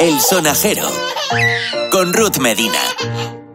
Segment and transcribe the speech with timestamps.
[0.00, 0.88] El Sonajero
[1.90, 3.45] con Ruth Medina.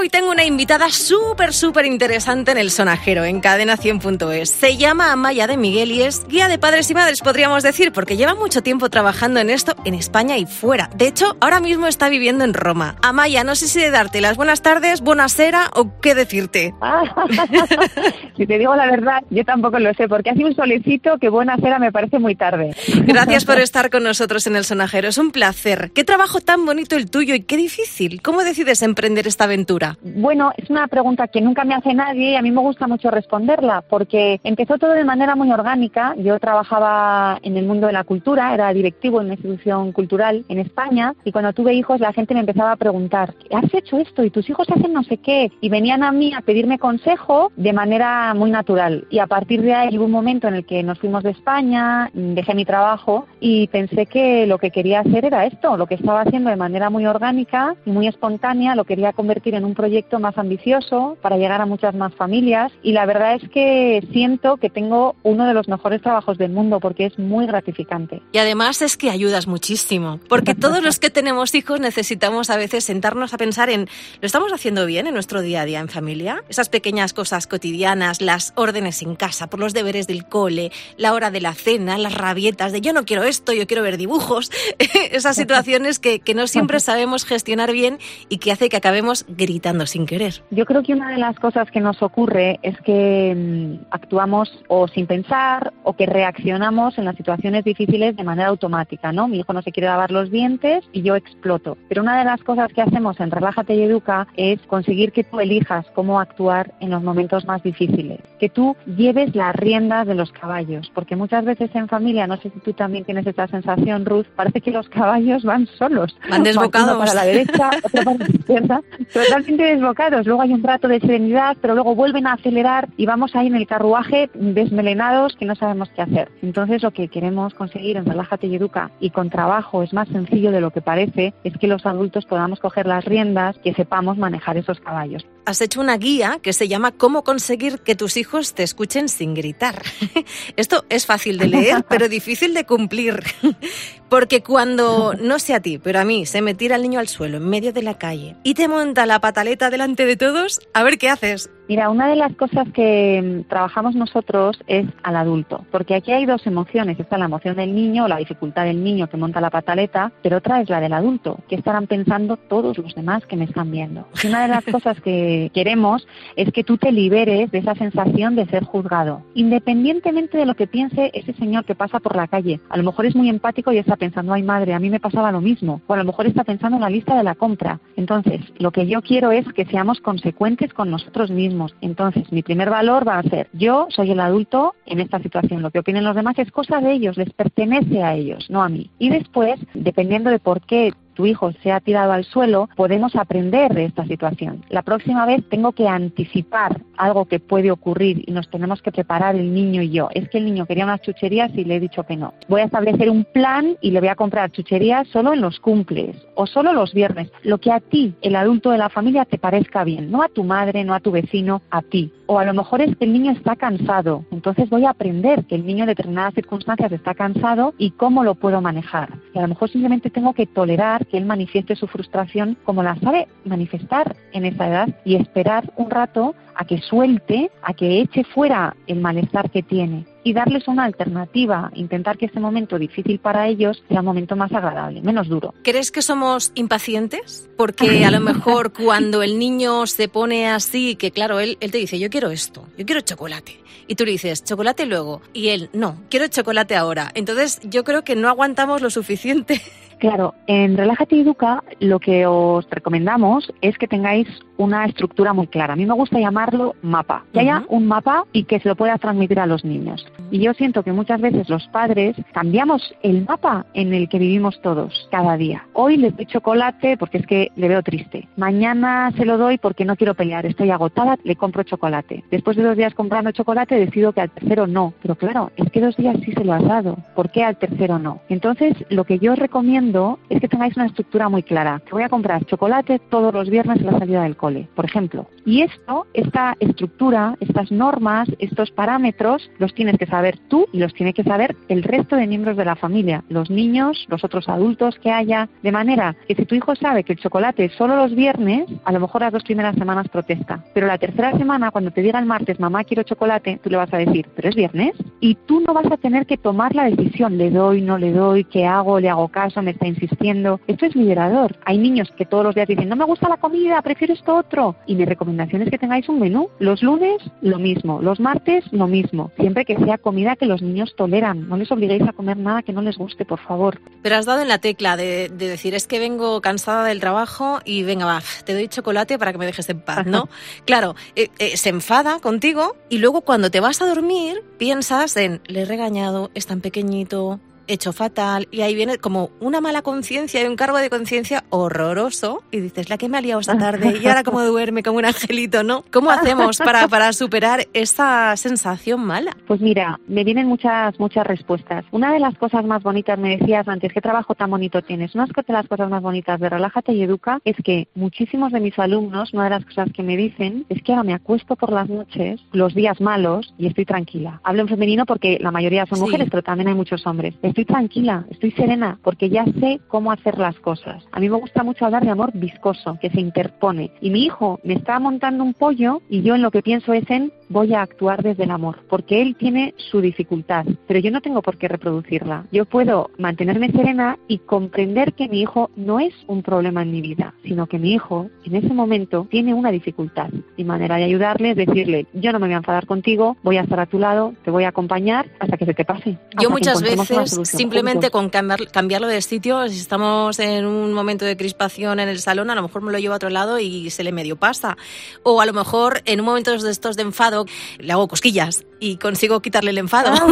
[0.00, 4.48] Hoy tengo una invitada súper, súper interesante en el sonajero, en cadena 100.es.
[4.48, 8.16] Se llama Amaya de Miguel y es guía de padres y madres, podríamos decir, porque
[8.16, 10.88] lleva mucho tiempo trabajando en esto en España y fuera.
[10.96, 12.96] De hecho, ahora mismo está viviendo en Roma.
[13.02, 16.72] Amaya, no sé si de darte las buenas tardes, buenas cera o qué decirte.
[18.38, 21.58] si te digo la verdad, yo tampoco lo sé, porque hace un solecito que buena
[21.58, 22.74] cera me parece muy tarde.
[23.04, 25.90] Gracias por estar con nosotros en el sonajero, es un placer.
[25.94, 28.22] Qué trabajo tan bonito el tuyo y qué difícil.
[28.22, 29.89] ¿Cómo decides emprender esta aventura?
[30.02, 33.10] Bueno, es una pregunta que nunca me hace nadie y a mí me gusta mucho
[33.10, 36.14] responderla porque empezó todo de manera muy orgánica.
[36.16, 40.58] Yo trabajaba en el mundo de la cultura, era directivo en una institución cultural en
[40.58, 44.24] España y cuando tuve hijos la gente me empezaba a preguntar, ¿has hecho esto?
[44.24, 45.50] ¿Y tus hijos hacen no sé qué?
[45.60, 49.06] Y venían a mí a pedirme consejo de manera muy natural.
[49.10, 52.10] Y a partir de ahí hubo un momento en el que nos fuimos de España,
[52.14, 56.22] dejé mi trabajo y pensé que lo que quería hacer era esto, lo que estaba
[56.22, 60.36] haciendo de manera muy orgánica y muy espontánea, lo quería convertir en un proyecto más
[60.36, 65.16] ambicioso para llegar a muchas más familias y la verdad es que siento que tengo
[65.22, 68.20] uno de los mejores trabajos del mundo porque es muy gratificante.
[68.32, 72.84] Y además es que ayudas muchísimo, porque todos los que tenemos hijos necesitamos a veces
[72.84, 73.88] sentarnos a pensar en,
[74.20, 76.44] ¿lo estamos haciendo bien en nuestro día a día en familia?
[76.50, 81.30] Esas pequeñas cosas cotidianas, las órdenes en casa, por los deberes del cole, la hora
[81.30, 84.50] de la cena, las rabietas de yo no quiero esto, yo quiero ver dibujos,
[85.10, 89.69] esas situaciones que, que no siempre sabemos gestionar bien y que hace que acabemos gritando
[89.86, 90.42] sin querer.
[90.50, 94.88] Yo creo que una de las cosas que nos ocurre es que mm, actuamos o
[94.88, 99.28] sin pensar o que reaccionamos en las situaciones difíciles de manera automática, ¿no?
[99.28, 101.76] Mi hijo no se quiere lavar los dientes y yo exploto.
[101.88, 105.40] Pero una de las cosas que hacemos en Relájate y Educa es conseguir que tú
[105.40, 110.32] elijas cómo actuar en los momentos más difíciles, que tú lleves las riendas de los
[110.32, 114.26] caballos, porque muchas veces en familia, no sé si tú también tienes esa sensación, Ruth,
[114.36, 116.16] parece que los caballos van solos.
[116.28, 116.98] Van desbocados.
[116.98, 118.80] para la derecha, otro para la izquierda,
[119.12, 120.26] totalmente desbocados.
[120.26, 123.56] Luego hay un rato de serenidad, pero luego vuelven a acelerar y vamos ahí en
[123.56, 126.30] el carruaje desmelenados que no sabemos qué hacer.
[126.42, 130.50] Entonces lo que queremos conseguir en Relájate y Educa y con trabajo es más sencillo
[130.52, 134.56] de lo que parece, es que los adultos podamos coger las riendas, que sepamos manejar
[134.56, 135.26] esos caballos.
[135.44, 139.34] Has hecho una guía que se llama Cómo conseguir que tus hijos te escuchen sin
[139.34, 139.82] gritar.
[140.56, 143.22] Esto es fácil de leer, pero difícil de cumplir.
[144.08, 147.08] Porque cuando, no sé a ti, pero a mí, se me tira el niño al
[147.08, 150.82] suelo en medio de la calle y te monta la pataleta delante de todos, a
[150.82, 151.50] ver qué haces.
[151.70, 156.26] Mira, una de las cosas que mm, trabajamos nosotros es al adulto, porque aquí hay
[156.26, 156.98] dos emociones.
[156.98, 160.60] Está la emoción del niño, la dificultad del niño que monta la pataleta, pero otra
[160.60, 164.08] es la del adulto, que estarán pensando todos los demás que me están viendo.
[164.20, 168.34] Y una de las cosas que queremos es que tú te liberes de esa sensación
[168.34, 172.58] de ser juzgado, independientemente de lo que piense ese señor que pasa por la calle.
[172.68, 175.30] A lo mejor es muy empático y está pensando, ay madre, a mí me pasaba
[175.30, 175.80] lo mismo.
[175.86, 177.78] O a lo mejor está pensando en la lista de la compra.
[177.94, 182.70] Entonces, lo que yo quiero es que seamos consecuentes con nosotros mismos entonces, mi primer
[182.70, 185.62] valor va a ser, yo soy el adulto en esta situación.
[185.62, 188.68] Lo que opinen los demás es cosa de ellos, les pertenece a ellos, no a
[188.68, 188.90] mí.
[188.98, 193.74] Y después, dependiendo de por qué tu hijo se ha tirado al suelo, podemos aprender
[193.74, 194.64] de esta situación.
[194.70, 199.36] La próxima vez tengo que anticipar algo que puede ocurrir y nos tenemos que preparar
[199.36, 200.08] el niño y yo.
[200.14, 202.32] Es que el niño quería unas chucherías y le he dicho que no.
[202.48, 206.16] Voy a establecer un plan y le voy a comprar chucherías solo en los cumples
[206.36, 207.30] o solo los viernes.
[207.42, 210.10] Lo que a ti, el adulto de la familia, te parezca bien.
[210.10, 212.10] No a tu madre, no a tu vecino, a ti.
[212.32, 214.24] O a lo mejor es que el niño está cansado.
[214.30, 218.36] Entonces voy a aprender que el niño en determinadas circunstancias está cansado y cómo lo
[218.36, 219.08] puedo manejar.
[219.34, 222.94] Y a lo mejor simplemente tengo que tolerar que él manifieste su frustración como la
[223.00, 228.22] sabe manifestar en esa edad y esperar un rato a que suelte, a que eche
[228.22, 233.48] fuera el malestar que tiene y darles una alternativa, intentar que este momento difícil para
[233.48, 235.54] ellos sea un momento más agradable, menos duro.
[235.62, 237.48] ¿Crees que somos impacientes?
[237.56, 241.78] Porque a lo mejor cuando el niño se pone así, que claro, él, él te
[241.78, 243.60] dice, yo quiero esto, yo quiero chocolate.
[243.86, 245.20] Y tú le dices, chocolate luego.
[245.32, 247.10] Y él, no, quiero chocolate ahora.
[247.14, 249.60] Entonces yo creo que no aguantamos lo suficiente
[250.00, 254.26] Claro, en Relájate y Educa lo que os recomendamos es que tengáis
[254.60, 255.72] una estructura muy clara.
[255.72, 257.24] A mí me gusta llamarlo mapa.
[257.32, 260.06] Que haya un mapa y que se lo pueda transmitir a los niños.
[260.30, 264.60] Y yo siento que muchas veces los padres cambiamos el mapa en el que vivimos
[264.60, 265.66] todos cada día.
[265.72, 268.28] Hoy le doy chocolate porque es que le veo triste.
[268.36, 272.22] Mañana se lo doy porque no quiero pelear, estoy agotada, le compro chocolate.
[272.30, 274.92] Después de dos días comprando chocolate decido que al tercero no.
[275.00, 276.98] Pero claro, es que dos días sí se lo has dado.
[277.14, 278.20] ¿Por qué al tercero no?
[278.28, 281.80] Entonces, lo que yo recomiendo es que tengáis una estructura muy clara.
[281.86, 285.26] Te voy a comprar chocolate todos los viernes a la salida del cole, por ejemplo.
[285.44, 290.92] Y esto, esta estructura, estas normas, estos parámetros, los tienes que saber tú y los
[290.94, 294.98] tiene que saber el resto de miembros de la familia, los niños, los otros adultos
[295.02, 298.14] que haya, de manera que si tu hijo sabe que el chocolate es solo los
[298.14, 300.64] viernes, a lo mejor las dos primeras semanas protesta.
[300.74, 303.92] Pero la tercera semana, cuando te diga el martes, mamá, quiero chocolate, tú le vas
[303.92, 304.92] a decir, pero es viernes.
[305.20, 308.44] Y tú no vas a tener que tomar la decisión, le doy, no le doy,
[308.44, 310.60] qué hago, le hago caso, me está insistiendo.
[310.66, 311.56] Esto es liberador.
[311.64, 314.76] Hay niños que todos los días dicen, no me gusta la comida, prefiero esto otro.
[314.86, 316.48] Y mi recomendación es que tengáis un menú.
[316.58, 318.00] Los lunes, lo mismo.
[318.02, 319.30] Los martes, lo mismo.
[319.38, 321.48] Siempre que sea comida que los niños toleran.
[321.48, 323.80] No les obliguéis a comer nada que no les guste, por favor.
[324.02, 327.82] Pero has dado en la tecla de, decir, es que vengo cansada del trabajo y
[327.82, 330.28] venga, va, te doy chocolate para que me dejes en paz, ¿no?
[330.64, 335.40] claro, eh, eh, se enfada contigo y luego cuando te vas a dormir piensas en,
[335.46, 337.40] le he regañado, es tan pequeñito,
[337.72, 342.42] hecho fatal y ahí viene como una mala conciencia y un cargo de conciencia horroroso
[342.50, 345.04] y dices, la que me ha liado esta tarde y ahora como duerme como un
[345.04, 345.84] angelito, ¿no?
[345.92, 349.36] ¿Cómo hacemos para, para superar esa sensación mala?
[349.46, 351.84] Pues mira, me vienen muchas, muchas respuestas.
[351.90, 355.14] Una de las cosas más bonitas, me decías antes, ¿qué trabajo tan bonito tienes?
[355.14, 358.78] Una de las cosas más bonitas de Relájate y Educa es que muchísimos de mis
[358.78, 361.88] alumnos, una de las cosas que me dicen es que ahora me acuesto por las
[361.88, 364.40] noches, los días malos, y estoy tranquila.
[364.42, 367.34] Hablo en femenino porque la mayoría son mujeres, pero también hay muchos hombres.
[367.42, 371.04] Estoy tranquila, estoy serena, porque ya sé cómo hacer las cosas.
[371.12, 373.92] A mí me gusta mucho hablar de amor viscoso, que se interpone.
[374.00, 377.08] Y mi hijo me está montando un pollo y yo en lo que pienso es
[377.10, 381.20] en voy a actuar desde el amor, porque él tiene su dificultad, pero yo no
[381.20, 382.46] tengo por qué reproducirla.
[382.50, 387.02] Yo puedo mantenerme serena y comprender que mi hijo no es un problema en mi
[387.02, 390.30] vida, sino que mi hijo en ese momento tiene una dificultad.
[390.56, 393.62] Mi manera de ayudarle es decirle, yo no me voy a enfadar contigo, voy a
[393.62, 396.18] estar a tu lado, te voy a acompañar hasta que se te pase.
[396.40, 401.36] Yo muchas veces simplemente con cambiar, cambiarlo de sitio, si estamos en un momento de
[401.36, 404.04] crispación en el salón, a lo mejor me lo llevo a otro lado y se
[404.04, 404.76] le medio pasa.
[405.24, 407.39] O a lo mejor en un momento de estos de enfado
[407.78, 410.10] le hago cosquillas y consigo quitarle el enfado.
[410.12, 410.26] Ah.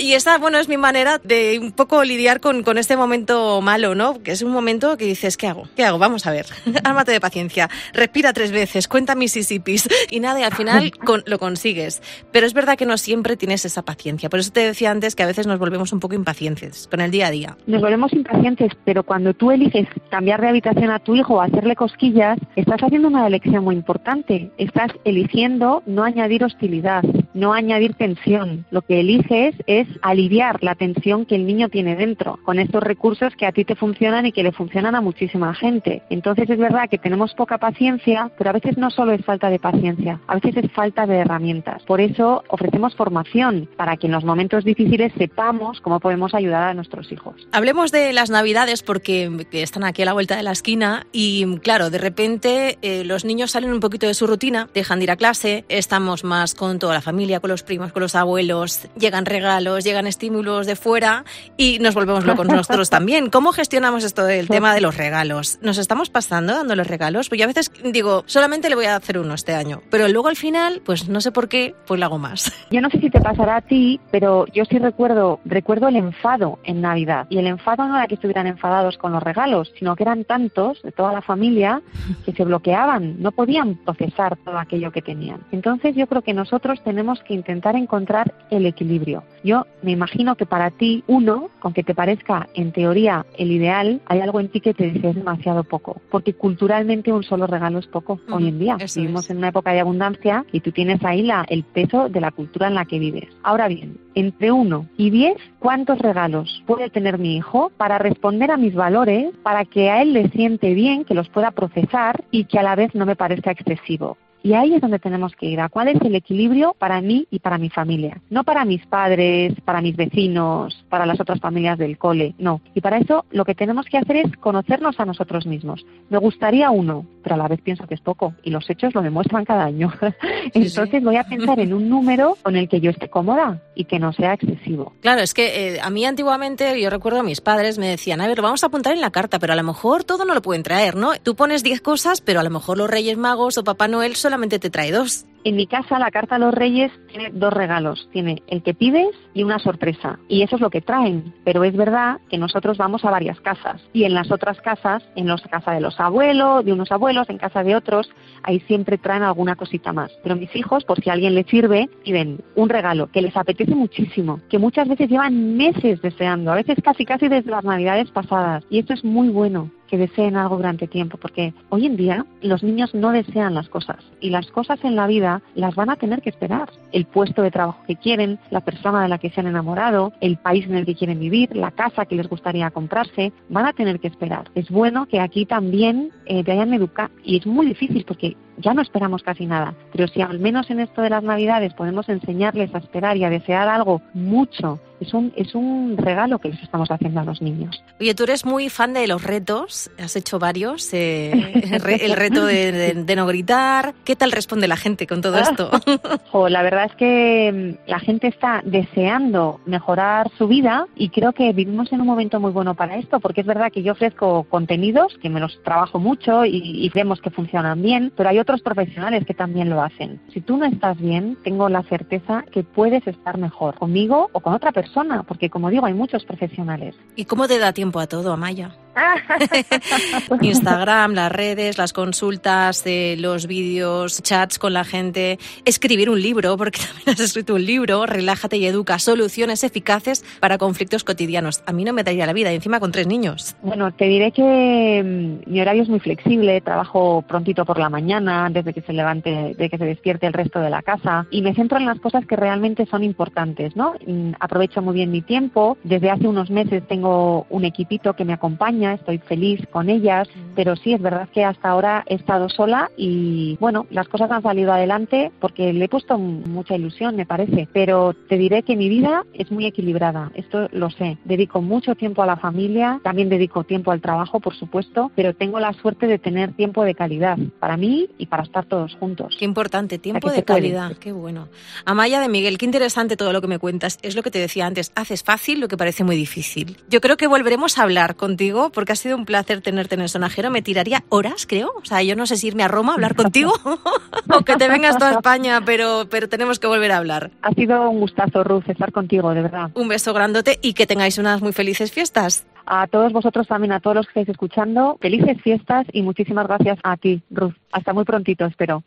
[0.00, 3.94] Y esa, bueno, es mi manera de un poco lidiar con, con, este momento malo,
[3.94, 4.22] ¿no?
[4.22, 5.64] Que es un momento que dices, ¿qué hago?
[5.76, 5.98] ¿Qué hago?
[5.98, 6.46] Vamos a ver.
[6.84, 7.68] Ármate de paciencia.
[7.92, 9.88] Respira tres veces, cuenta Mississippis.
[10.10, 10.90] Y nada, y al final
[11.26, 12.02] lo consigues.
[12.32, 14.30] Pero es verdad que no siempre tienes esa paciencia.
[14.30, 17.10] Por eso te decía antes que a veces nos volvemos un poco impacientes con el
[17.10, 17.56] día a día.
[17.66, 21.76] Nos volvemos impacientes, pero cuando tú eliges cambiar de habitación a tu hijo o hacerle
[21.76, 24.50] cosquillas, estás haciendo una elección muy importante.
[24.56, 27.02] Estás eligiendo no añadir hostilidad,
[27.34, 28.66] no añadir tensión.
[28.70, 33.34] Lo que eliges es aliviar la tensión que el niño tiene dentro, con estos recursos
[33.36, 36.02] que a ti te funcionan y que le funcionan a muchísima gente.
[36.10, 39.58] Entonces es verdad que tenemos poca paciencia, pero a veces no solo es falta de
[39.58, 41.82] paciencia, a veces es falta de herramientas.
[41.84, 46.74] Por eso ofrecemos formación para que en los momentos difíciles sepamos cómo podemos ayudar a
[46.74, 47.34] nuestros hijos.
[47.52, 51.90] Hablemos de las navidades porque están aquí a la vuelta de la esquina y claro,
[51.90, 55.16] de repente eh, los niños salen un poquito de su rutina, dejan de ir a
[55.16, 59.84] clase, estamos más con toda la familia, con los primos, con los abuelos, llegan regalos,
[59.84, 61.24] llegan estímulos de fuera
[61.56, 63.28] y nos volvemos locos nosotros también.
[63.28, 65.58] ¿Cómo gestionamos esto del tema de los regalos?
[65.60, 67.28] ¿Nos estamos pasando dando los regalos?
[67.28, 70.28] Pues yo a veces digo, solamente le voy a hacer uno este año, pero luego
[70.28, 72.52] al final, pues no sé por qué, pues lo hago más.
[72.70, 76.58] Yo no sé si te pasará a ti, pero yo sí recuerdo, recuerdo el enfado
[76.64, 77.26] en Navidad.
[77.28, 80.80] Y el enfado no era que estuvieran enfadados con los regalos, sino que eran tantos
[80.82, 81.82] de toda la familia
[82.24, 85.40] que se bloqueaban, no podían procesar todo aquello que tenían.
[85.52, 89.24] Entonces yo creo que nosotros tenemos que intentar encontrar el equilibrio.
[89.42, 94.20] Yo me imagino que para ti, uno, aunque te parezca en teoría el ideal, hay
[94.20, 97.86] algo en ti que te dice es demasiado poco, porque culturalmente un solo regalo es
[97.86, 98.76] poco hoy en día.
[98.94, 102.30] Vivimos en una época de abundancia y tú tienes ahí la, el peso de la
[102.30, 103.28] cultura en la que vives.
[103.42, 108.56] Ahora bien, entre uno y diez, ¿cuántos regalos puede tener mi hijo para responder a
[108.56, 112.58] mis valores, para que a él le siente bien, que los pueda procesar y que
[112.58, 114.16] a la vez no me parezca excesivo?
[114.42, 117.40] Y ahí es donde tenemos que ir, a cuál es el equilibrio para mí y
[117.40, 118.20] para mi familia.
[118.30, 122.60] No para mis padres, para mis vecinos, para las otras familias del cole, no.
[122.74, 125.84] Y para eso lo que tenemos que hacer es conocernos a nosotros mismos.
[126.08, 129.02] Me gustaría uno, pero a la vez pienso que es poco y los hechos lo
[129.02, 129.92] demuestran cada año.
[130.54, 133.98] Entonces voy a pensar en un número con el que yo esté cómoda y que
[133.98, 134.94] no sea excesivo.
[135.00, 138.26] Claro, es que eh, a mí antiguamente, yo recuerdo a mis padres me decían, a
[138.26, 140.62] ver, vamos a apuntar en la carta, pero a lo mejor todo no lo pueden
[140.62, 141.12] traer, ¿no?
[141.22, 144.60] Tú pones 10 cosas, pero a lo mejor los Reyes Magos o Papá Noel solamente
[144.60, 145.26] te trae dos.
[145.42, 148.08] En mi casa la carta a los reyes tiene dos regalos.
[148.12, 150.20] Tiene el que pides y una sorpresa.
[150.28, 151.34] Y eso es lo que traen.
[151.44, 153.80] Pero es verdad que nosotros vamos a varias casas.
[153.92, 157.38] Y en las otras casas, en la casa de los abuelos, de unos abuelos, en
[157.38, 158.08] casa de otros,
[158.42, 160.12] ahí siempre traen alguna cosita más.
[160.22, 164.40] Pero mis hijos, por si alguien les sirve, piden un regalo que les apetece muchísimo,
[164.48, 168.62] que muchas veces llevan meses deseando, a veces casi casi desde las navidades pasadas.
[168.70, 172.62] Y esto es muy bueno que deseen algo durante tiempo, porque hoy en día los
[172.62, 176.22] niños no desean las cosas y las cosas en la vida las van a tener
[176.22, 176.70] que esperar.
[176.92, 180.36] El puesto de trabajo que quieren, la persona de la que se han enamorado, el
[180.36, 183.98] país en el que quieren vivir, la casa que les gustaría comprarse, van a tener
[183.98, 184.50] que esperar.
[184.54, 188.74] Es bueno que aquí también eh, te hayan educado y es muy difícil porque ya
[188.74, 192.74] no esperamos casi nada, pero si al menos en esto de las Navidades podemos enseñarles
[192.74, 196.90] a esperar y a desear algo mucho, es un, es un regalo que les estamos
[196.90, 197.82] haciendo a los niños.
[197.98, 201.32] Oye, tú eres muy fan de los retos, has hecho varios, eh,
[202.00, 205.70] el reto de, no gritar, ¿qué tal responde la gente con todo esto?
[206.48, 211.52] la verdad es que mm, la gente está deseando mejorar su vida y creo que
[211.52, 215.16] vivimos en un momento muy bueno para esto, porque es verdad que yo ofrezco contenidos,
[215.22, 218.62] que me los trabajo mucho y, y vemos que funcionan bien, pero hay otros otros
[218.62, 220.20] profesionales que también lo hacen.
[220.32, 224.54] Si tú no estás bien, tengo la certeza que puedes estar mejor conmigo o con
[224.54, 226.96] otra persona, porque como digo, hay muchos profesionales.
[227.14, 228.74] ¿Y cómo te da tiempo a todo, Amaya?
[230.40, 232.84] Instagram, las redes, las consultas,
[233.18, 238.06] los vídeos, chats con la gente, escribir un libro, porque también has escrito un libro,
[238.06, 241.62] Relájate y Educa, soluciones eficaces para conflictos cotidianos.
[241.66, 243.56] A mí no me daría la vida, encima con tres niños.
[243.62, 245.02] Bueno, te diré que
[245.44, 248.92] mm, mi horario es muy flexible, trabajo prontito por la mañana, antes de que se
[248.92, 252.00] levante, de que se despierte el resto de la casa, y me centro en las
[252.00, 253.94] cosas que realmente son importantes, ¿no?
[254.06, 258.32] Mm, aprovecho muy bien mi tiempo, desde hace unos meses tengo un equipito que me
[258.32, 260.54] acompaña, estoy feliz con ellas, mm.
[260.54, 264.42] pero sí es verdad que hasta ahora he estado sola y bueno, las cosas han
[264.42, 268.88] salido adelante porque le he puesto mucha ilusión, me parece, pero te diré que mi
[268.88, 271.18] vida es muy equilibrada, esto lo sé.
[271.24, 275.60] Dedico mucho tiempo a la familia, también dedico tiempo al trabajo, por supuesto, pero tengo
[275.60, 279.36] la suerte de tener tiempo de calidad para mí y para estar todos juntos.
[279.38, 281.48] Qué importante, tiempo de calidad, qué bueno.
[281.84, 283.98] Amaya de Miguel, qué interesante todo lo que me cuentas.
[284.02, 286.76] Es lo que te decía antes, haces fácil lo que parece muy difícil.
[286.88, 290.08] Yo creo que volveremos a hablar contigo porque ha sido un placer tenerte en el
[290.08, 290.50] sonajero.
[290.50, 291.72] Me tiraría horas, creo.
[291.82, 293.52] O sea, yo no sé si irme a Roma a hablar contigo
[294.34, 297.30] o que te vengas toda España, pero, pero tenemos que volver a hablar.
[297.42, 299.70] Ha sido un gustazo, Ruth, estar contigo, de verdad.
[299.74, 302.46] Un beso grandote y que tengáis unas muy felices fiestas.
[302.66, 306.78] A todos vosotros también, a todos los que estáis escuchando, felices fiestas y muchísimas gracias
[306.82, 307.54] a ti, Ruth.
[307.72, 308.84] Hasta muy prontito, espero.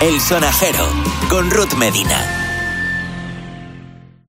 [0.00, 0.84] El sonajero
[1.28, 2.35] con Ruth Medina.